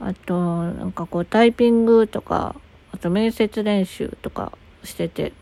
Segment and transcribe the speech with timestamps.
[0.00, 2.54] あと、なんかこう、タイピングとか、
[2.92, 5.32] あと面接練習とかしてて、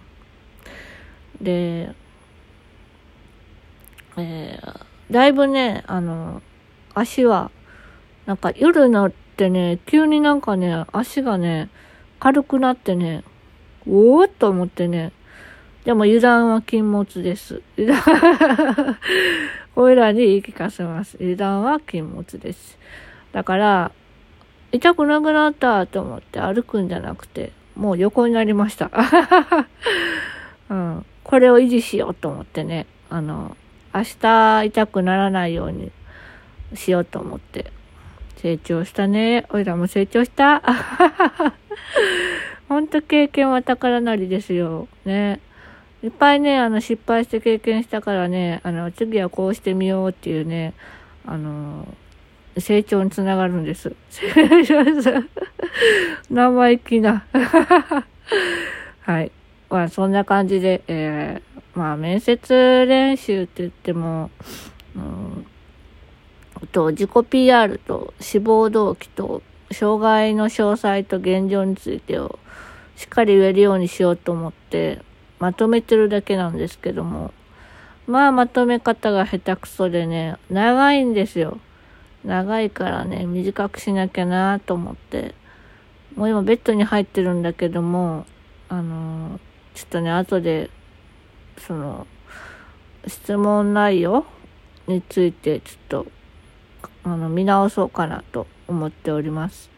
[1.41, 1.95] で、
[4.17, 6.43] えーだいぶね、あの、
[6.95, 7.51] 足は、
[8.27, 11.71] なんか夜になってね、急になんかね、足がね、
[12.21, 13.25] 軽くなってね、
[13.87, 15.13] おーっと思ってね、
[15.85, 17.63] でも油断は禁物です。
[17.79, 18.99] 油断
[19.75, 21.17] おいらに言い聞かせます。
[21.19, 22.79] 油断は禁物です。
[23.33, 23.93] だから、
[24.73, 28.91] 痛くなくなったと思って歩くんじゃなくて、もう横になりました。
[30.69, 31.07] うん。
[31.25, 33.57] これを維持しようと思ってね、あの、
[33.95, 35.91] 明日痛くならないように
[36.75, 37.73] しようと思って。
[38.37, 39.47] 成長したね。
[39.51, 40.63] おいらも成長した。
[42.69, 44.87] ほんと経験は宝なりですよ。
[45.05, 45.41] ね。
[46.03, 50.75] いっぱいね、あの、失敗して経験したからね、あの、次はこうしてみようっていうね、
[51.27, 51.89] あの、
[52.61, 53.95] 成長につながるんです。
[56.31, 57.25] 生意気な。
[59.01, 59.31] はい。
[59.71, 64.31] まあ、そんな感じで、えー、まあ、面接練習って言っても、
[64.97, 65.47] うん、
[66.73, 72.39] と、自己 PR と志望動機と、障害の詳細と現状についてを
[72.97, 75.03] しっかり言えるようにしようと思って、
[75.39, 77.33] まとめてるだけなんですけども、
[78.07, 81.59] まあ、まとめ方が下手くそでね、長いんですよ。
[82.25, 85.35] 長いからね、短くしなきゃなと思って、
[86.17, 88.27] もう今ベッドに入ってるんだけども、
[88.69, 89.49] あのー
[89.79, 90.71] ちょっとね、後で、
[91.57, 92.09] その、
[93.07, 94.27] 質問内容
[94.89, 96.07] についてちょっと、
[97.05, 99.71] あの、見直そうかなと思っております。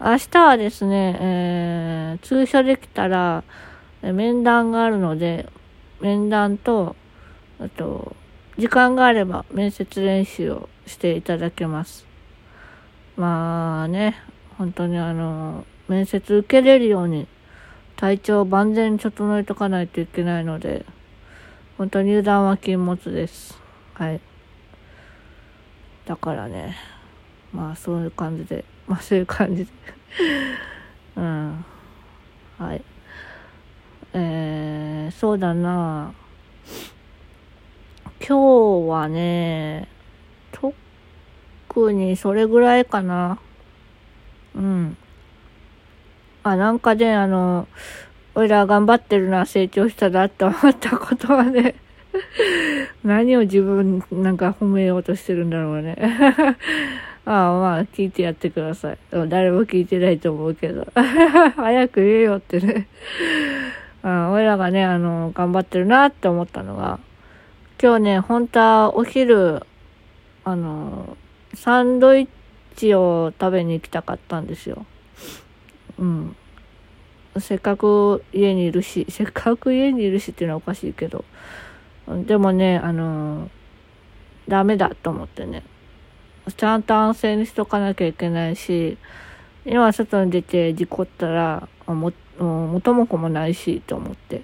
[0.00, 3.42] 明日はですね、えー、通所できたら、
[4.02, 5.48] 面談があるので、
[6.00, 6.94] 面談と、
[7.58, 8.14] あと、
[8.58, 12.06] 時間があれば面接練習をしていただけます。
[13.16, 14.16] まあね、
[14.58, 17.26] 本当にあの、面接受けれるように
[17.96, 20.84] 体調を万全に整えとかないといけないので、
[21.78, 23.58] 本当に油断は禁物です。
[23.94, 24.20] はい。
[26.06, 26.76] だからね、
[27.52, 29.70] まあそういう感じで、 まあそういう感じで。
[31.16, 31.64] うん。
[32.58, 32.82] はい。
[34.14, 36.12] えー、そうだな
[38.24, 39.88] 今日はね、
[40.52, 43.40] 特にそれぐらいかな。
[44.54, 44.96] うん。
[46.44, 47.66] あ、なんかね、あの、
[48.36, 51.74] 俺ら頑張ってるな、成長したなって思ったことはね、
[53.02, 55.96] 何を自分なんか褒めようとしてるんだろうね。
[57.24, 58.98] あ あ、まあ、聞いてやってください。
[59.28, 60.86] 誰も聞いてないと思うけど。
[60.94, 62.86] 早く言えよってね。
[64.04, 67.00] あ俺らがね、あの、頑張ってるなって思ったのが、
[67.82, 69.66] 今日ね、本当はお昼、
[70.44, 71.16] あの、
[71.54, 72.28] サンドイッ
[72.76, 74.86] チを食べに行きたかったんですよ。
[75.98, 76.36] うん。
[77.40, 81.24] せっかく家にいるし、 せっかく家にいるしっていうのはおかしいけど、
[82.24, 83.50] でもね、あの、
[84.46, 85.64] ダメだと思ってね、
[86.56, 88.96] ちゃんと安静にしとかなきゃいけないし、
[89.66, 94.42] 今外に出て事故ったら、も、もう元も子もないし、と思って。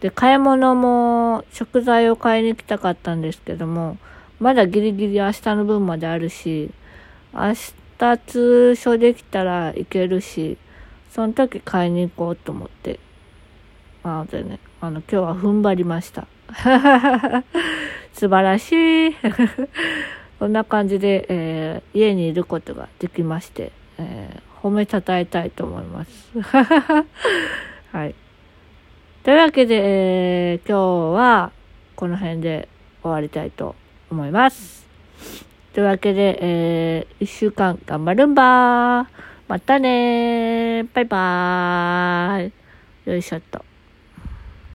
[0.00, 3.98] で、買い物も食材を買いに来たかったんですけども、
[4.38, 6.70] まだギリギリ明日の分まであるし、
[7.34, 7.54] 明
[7.98, 10.56] 日通所できたらいけるし、
[11.10, 12.98] その時買いに行こうと思って。
[14.02, 16.26] なのでね、あの、今日は踏ん張りました。
[18.14, 19.16] 素晴らしい。
[20.40, 26.30] こんな感じで、えー家にいることができまして、えー褒めたたえたいと思います。
[27.92, 28.14] はい。
[29.22, 31.52] というわけで、えー今日は
[31.94, 32.68] この辺で
[33.02, 33.74] 終わりたいと
[34.10, 34.86] 思います。
[35.74, 39.06] というわけで、えー一週間頑張るんばー。
[39.46, 42.52] またねーバイバーイ。
[43.10, 43.69] よいしょっと。